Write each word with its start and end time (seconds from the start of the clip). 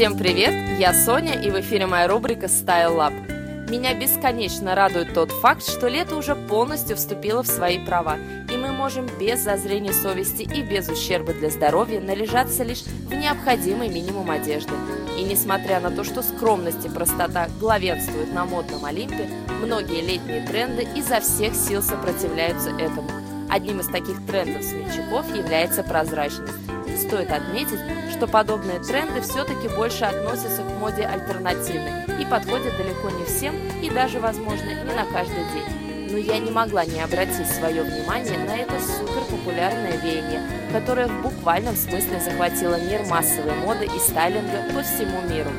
Всем 0.00 0.16
привет! 0.16 0.54
Я 0.78 0.94
Соня, 0.94 1.38
и 1.38 1.50
в 1.50 1.60
эфире 1.60 1.84
моя 1.84 2.08
рубрика 2.08 2.46
Style 2.46 2.96
Lab. 2.96 3.68
Меня 3.70 3.92
бесконечно 3.92 4.74
радует 4.74 5.12
тот 5.12 5.30
факт, 5.30 5.62
что 5.62 5.88
лето 5.88 6.16
уже 6.16 6.34
полностью 6.34 6.96
вступило 6.96 7.42
в 7.42 7.46
свои 7.46 7.78
права, 7.78 8.16
и 8.50 8.56
мы 8.56 8.72
можем 8.72 9.06
без 9.20 9.40
зазрения 9.40 9.92
совести 9.92 10.44
и 10.44 10.62
без 10.62 10.88
ущерба 10.88 11.34
для 11.34 11.50
здоровья 11.50 12.00
належаться 12.00 12.64
лишь 12.64 12.80
в 12.80 13.12
необходимый 13.12 13.90
минимум 13.90 14.30
одежды. 14.30 14.72
И 15.18 15.22
несмотря 15.22 15.80
на 15.80 15.90
то, 15.90 16.02
что 16.02 16.22
скромность 16.22 16.86
и 16.86 16.88
простота 16.88 17.50
главенствуют 17.60 18.32
на 18.32 18.46
модном 18.46 18.86
Олимпе, 18.86 19.28
многие 19.62 20.00
летние 20.00 20.46
тренды 20.46 20.88
изо 20.96 21.20
всех 21.20 21.54
сил 21.54 21.82
сопротивляются 21.82 22.70
этому. 22.70 23.10
Одним 23.50 23.80
из 23.80 23.86
таких 23.86 24.24
трендов 24.26 24.62
смельчаков 24.62 25.34
является 25.34 25.82
прозрачность. 25.82 26.54
Стоит 26.96 27.32
отметить, 27.32 27.80
что 28.12 28.28
подобные 28.28 28.78
тренды 28.78 29.20
все-таки 29.22 29.68
больше 29.74 30.04
относятся 30.04 30.62
к 30.62 30.78
моде 30.78 31.02
альтернативной 31.02 32.04
и 32.20 32.26
подходят 32.26 32.76
далеко 32.76 33.10
не 33.10 33.24
всем 33.24 33.54
и 33.82 33.90
даже, 33.90 34.20
возможно, 34.20 34.66
не 34.66 34.94
на 34.94 35.04
каждый 35.04 35.44
день. 35.52 36.10
Но 36.12 36.18
я 36.18 36.38
не 36.38 36.50
могла 36.50 36.84
не 36.84 37.00
обратить 37.00 37.48
свое 37.48 37.82
внимание 37.82 38.38
на 38.38 38.56
это 38.56 38.74
супер 38.80 39.22
популярное 39.30 39.96
веяние, 39.96 40.42
которое 40.72 41.08
в 41.08 41.22
буквальном 41.22 41.74
смысле 41.74 42.20
захватило 42.20 42.80
мир 42.80 43.04
массовой 43.06 43.54
моды 43.64 43.86
и 43.86 43.98
стайлинга 43.98 44.72
по 44.74 44.82
всему 44.82 45.20
миру. 45.28 45.50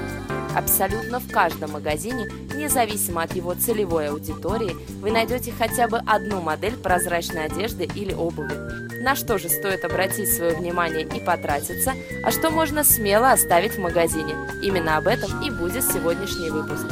Абсолютно 0.55 1.19
в 1.19 1.31
каждом 1.31 1.71
магазине, 1.71 2.27
независимо 2.53 3.23
от 3.23 3.35
его 3.35 3.53
целевой 3.53 4.09
аудитории, 4.09 4.75
вы 5.01 5.11
найдете 5.11 5.53
хотя 5.57 5.87
бы 5.87 5.99
одну 6.05 6.41
модель 6.41 6.75
прозрачной 6.75 7.45
одежды 7.45 7.87
или 7.95 8.13
обуви. 8.13 8.53
На 9.01 9.15
что 9.15 9.37
же 9.37 9.49
стоит 9.49 9.85
обратить 9.85 10.31
свое 10.31 10.53
внимание 10.53 11.03
и 11.03 11.19
потратиться, 11.19 11.93
а 12.23 12.31
что 12.31 12.51
можно 12.51 12.83
смело 12.83 13.31
оставить 13.31 13.75
в 13.75 13.79
магазине. 13.79 14.35
Именно 14.61 14.97
об 14.97 15.07
этом 15.07 15.41
и 15.41 15.49
будет 15.49 15.83
сегодняшний 15.83 16.49
выпуск. 16.49 16.85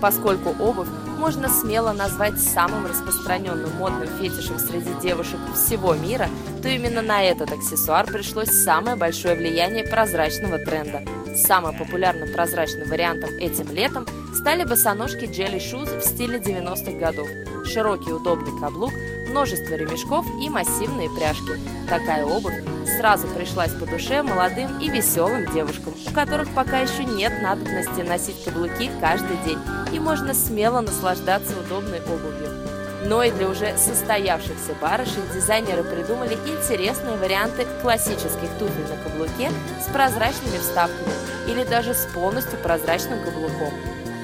Поскольку 0.00 0.50
обувь 0.62 0.88
можно 1.18 1.48
смело 1.48 1.92
назвать 1.92 2.40
самым 2.40 2.86
распространенным 2.86 3.70
модным 3.76 4.08
фетишем 4.18 4.58
среди 4.58 4.90
девушек 5.02 5.38
всего 5.54 5.94
мира, 5.94 6.28
то 6.62 6.68
именно 6.68 7.02
на 7.02 7.22
этот 7.22 7.52
аксессуар 7.52 8.06
пришлось 8.06 8.50
самое 8.50 8.96
большое 8.96 9.34
влияние 9.34 9.84
прозрачного 9.84 10.58
тренда. 10.58 11.02
Самым 11.38 11.78
популярным 11.78 12.32
прозрачным 12.32 12.88
вариантом 12.88 13.30
этим 13.38 13.70
летом 13.72 14.06
стали 14.34 14.64
босоножки 14.64 15.24
Jelly 15.24 15.58
Shoes 15.58 16.00
в 16.00 16.04
стиле 16.04 16.38
90-х 16.38 16.98
годов. 16.98 17.28
Широкий 17.64 18.12
удобный 18.12 18.58
каблук, 18.60 18.92
множество 19.28 19.74
ремешков 19.74 20.26
и 20.42 20.48
массивные 20.48 21.08
пряжки. 21.10 21.52
Такая 21.88 22.24
обувь 22.24 22.64
сразу 22.98 23.28
пришлась 23.28 23.72
по 23.72 23.86
душе 23.86 24.22
молодым 24.22 24.80
и 24.80 24.88
веселым 24.90 25.50
девушкам, 25.52 25.94
у 26.06 26.12
которых 26.12 26.48
пока 26.54 26.80
еще 26.80 27.04
нет 27.04 27.40
надобности 27.40 28.00
носить 28.00 28.42
каблуки 28.44 28.90
каждый 29.00 29.36
день, 29.44 29.58
и 29.92 30.00
можно 30.00 30.34
смело 30.34 30.80
наслаждаться 30.80 31.54
удобной 31.60 32.00
обувью. 32.00 32.77
Но 33.08 33.22
и 33.22 33.30
для 33.30 33.48
уже 33.48 33.74
состоявшихся 33.78 34.74
барышей 34.82 35.22
дизайнеры 35.32 35.82
придумали 35.82 36.34
интересные 36.46 37.16
варианты 37.16 37.66
классических 37.80 38.50
туфель 38.58 38.86
на 38.86 39.02
каблуке 39.02 39.50
с 39.80 39.90
прозрачными 39.90 40.58
вставками 40.58 41.14
или 41.48 41.64
даже 41.64 41.94
с 41.94 42.04
полностью 42.12 42.58
прозрачным 42.58 43.24
каблуком. 43.24 43.72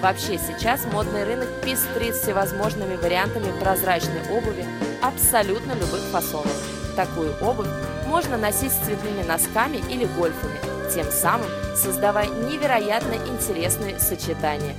Вообще 0.03 0.39
сейчас 0.39 0.85
модный 0.93 1.25
рынок 1.25 1.49
пестрит 1.63 2.15
всевозможными 2.15 2.97
вариантами 2.97 3.59
прозрачной 3.59 4.21
обуви 4.31 4.67
абсолютно 5.01 5.73
любых 5.73 6.03
фасонов. 6.13 6.53
Такую 6.95 7.35
обувь 7.41 7.71
можно 8.07 8.37
носить 8.37 8.71
с 8.71 8.85
цветными 8.85 9.23
носками 9.23 9.79
или 9.89 10.05
гольфами, 10.05 10.61
тем 10.93 11.11
самым 11.11 11.49
создавая 11.75 12.27
невероятно 12.27 13.15
интересные 13.15 13.99
сочетания. 13.99 14.75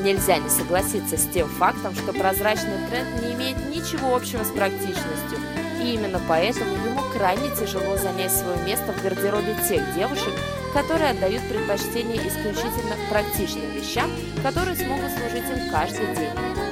Нельзя 0.00 0.38
не 0.38 0.48
согласиться 0.48 1.16
с 1.16 1.26
тем 1.26 1.48
фактом, 1.48 1.94
что 1.94 2.12
прозрачный 2.12 2.86
тренд 2.88 3.22
не 3.22 3.34
имеет 3.34 3.56
ничего 3.68 4.14
общего 4.14 4.44
с 4.44 4.50
практичностью, 4.50 5.38
и 5.82 5.94
именно 5.94 6.20
поэтому 6.28 6.70
ему 6.72 7.00
крайне 7.16 7.54
тяжело 7.56 7.96
занять 7.96 8.32
свое 8.32 8.56
место 8.64 8.92
в 8.92 9.02
гардеробе 9.02 9.56
тех 9.68 9.82
девушек, 9.94 10.32
которые 10.72 11.10
отдают 11.10 11.42
предпочтение 11.48 12.16
исключительно 12.16 12.94
практичным 13.10 13.72
вещам, 13.72 14.10
которые 14.42 14.76
смогут 14.76 15.10
служить 15.10 15.50
им 15.50 15.70
каждый 15.72 16.14
день. 16.14 16.30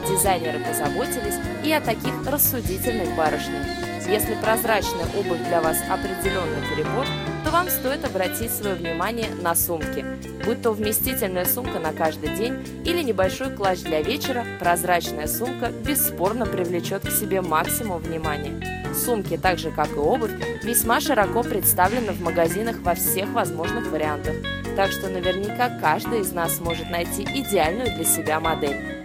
Дизайнеры 0.08 0.60
позаботились 0.60 1.40
и 1.64 1.72
о 1.72 1.80
таких 1.80 2.14
рассудительных 2.26 3.16
барышнях. 3.16 3.66
Если 4.08 4.36
прозрачная 4.40 5.06
обувь 5.18 5.44
для 5.48 5.60
вас 5.60 5.78
определенный 5.90 6.62
перебор, 6.70 7.04
то 7.44 7.50
вам 7.50 7.68
стоит 7.68 8.04
обратить 8.04 8.52
свое 8.52 8.76
внимание 8.76 9.28
на 9.42 9.56
сумки. 9.56 10.04
Будь 10.44 10.62
то 10.62 10.70
вместительная 10.70 11.44
сумка 11.44 11.80
на 11.80 11.92
каждый 11.92 12.36
день 12.36 12.56
или 12.84 13.02
небольшой 13.02 13.50
клатч 13.50 13.80
для 13.80 14.02
вечера, 14.02 14.44
прозрачная 14.60 15.26
сумка 15.26 15.72
бесспорно 15.84 16.46
привлечет 16.46 17.02
к 17.02 17.10
себе 17.10 17.40
максимум 17.40 18.00
внимания. 18.00 18.84
Сумки, 18.94 19.36
так 19.36 19.58
же 19.58 19.72
как 19.72 19.90
и 19.90 19.98
обувь, 19.98 20.32
весьма 20.62 21.00
широко 21.00 21.42
представлены 21.42 22.12
в 22.12 22.20
магазинах 22.20 22.76
во 22.82 22.94
всех 22.94 23.32
возможных 23.32 23.90
вариантах, 23.90 24.36
так 24.76 24.92
что 24.92 25.08
наверняка 25.08 25.68
каждый 25.80 26.20
из 26.20 26.30
нас 26.32 26.58
сможет 26.58 26.90
найти 26.90 27.24
идеальную 27.24 27.92
для 27.92 28.04
себя 28.04 28.38
модель. 28.38 29.02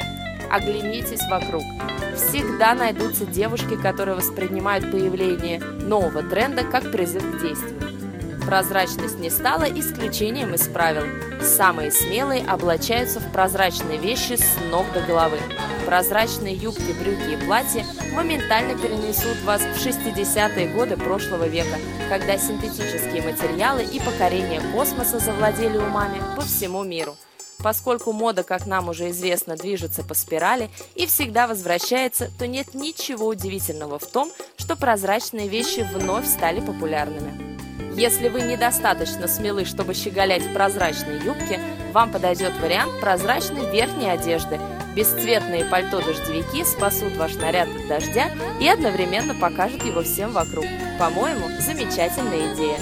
Оглянитесь 0.52 1.28
вокруг. 1.28 1.64
Всегда 2.28 2.74
найдутся 2.74 3.26
девушки, 3.26 3.76
которые 3.76 4.16
воспринимают 4.16 4.92
появление 4.92 5.60
нового 5.60 6.24
тренда 6.24 6.64
как 6.64 6.92
призыв 6.92 7.24
к 7.24 7.42
действию. 7.42 7.78
Прозрачность 8.46 9.20
не 9.20 9.30
стала 9.30 9.64
исключением 9.64 10.54
из 10.54 10.68
правил. 10.68 11.04
Самые 11.42 11.92
смелые 11.92 12.46
облачаются 12.46 13.20
в 13.20 13.32
прозрачные 13.32 13.98
вещи 13.98 14.34
с 14.34 14.58
ног 14.70 14.86
до 14.94 15.02
головы. 15.02 15.38
Прозрачные 15.86 16.54
юбки, 16.54 16.94
брюки 17.00 17.34
и 17.34 17.46
платья 17.46 17.86
моментально 18.14 18.78
перенесут 18.78 19.42
вас 19.44 19.62
в 19.62 19.86
60-е 19.86 20.74
годы 20.74 20.98
прошлого 20.98 21.48
века, 21.48 21.78
когда 22.10 22.38
синтетические 22.38 23.24
материалы 23.24 23.84
и 23.84 24.00
покорение 24.00 24.62
космоса 24.74 25.20
завладели 25.20 25.78
умами 25.78 26.22
по 26.36 26.42
всему 26.42 26.84
миру. 26.84 27.16
Поскольку 27.64 28.12
мода, 28.12 28.44
как 28.44 28.66
нам 28.66 28.90
уже 28.90 29.10
известно, 29.10 29.56
движется 29.56 30.04
по 30.04 30.14
спирали 30.14 30.70
и 30.96 31.06
всегда 31.06 31.48
возвращается, 31.48 32.30
то 32.40 32.48
нет 32.48 32.74
ничего 32.74 33.28
удивительного 33.28 34.00
в 34.00 34.06
том, 34.08 34.32
что 34.58 34.76
прозрачные 34.76 35.48
вещи 35.48 35.88
вновь 35.94 36.28
стали 36.28 36.60
популярными. 36.60 37.52
Если 37.96 38.30
вы 38.30 38.42
недостаточно 38.42 39.28
смелы, 39.28 39.66
чтобы 39.66 39.94
щеголять 39.94 40.44
в 40.44 40.54
прозрачной 40.54 41.20
юбке, 41.24 41.60
вам 41.92 42.12
подойдет 42.12 42.54
вариант 42.62 43.00
прозрачной 43.02 43.70
верхней 43.70 44.10
одежды. 44.10 44.60
Бесцветные 44.96 45.66
пальто-дождевики 45.66 46.64
спасут 46.64 47.16
ваш 47.18 47.36
наряд 47.36 47.68
от 47.68 47.88
дождя 47.88 48.32
и 48.60 48.68
одновременно 48.68 49.36
покажут 49.36 49.84
его 49.84 50.04
всем 50.04 50.32
вокруг. 50.32 50.66
По-моему, 50.98 51.48
замечательная 51.60 52.54
идея. 52.54 52.80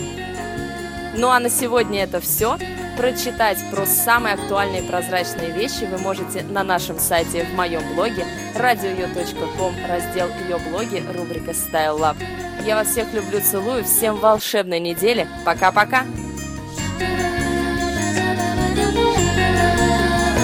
Ну 1.15 1.29
а 1.29 1.39
на 1.39 1.49
сегодня 1.49 2.03
это 2.03 2.21
все. 2.21 2.57
Прочитать 2.99 3.57
про 3.71 3.85
самые 3.85 4.33
актуальные 4.33 4.83
прозрачные 4.83 5.51
вещи 5.51 5.85
вы 5.85 5.97
можете 5.99 6.43
на 6.43 6.65
нашем 6.65 6.99
сайте 6.99 7.45
в 7.45 7.53
моем 7.53 7.81
блоге 7.95 8.25
radio.com, 8.55 9.73
раздел 9.87 10.27
«Ее 10.43 10.57
блоги», 10.69 11.01
рубрика 11.15 11.51
«Style 11.51 11.97
Lab». 11.97 12.17
Я 12.65 12.75
вас 12.75 12.89
всех 12.89 13.13
люблю, 13.13 13.39
целую, 13.39 13.85
всем 13.85 14.17
волшебной 14.17 14.81
недели. 14.81 15.29
Пока-пока! 15.45 16.03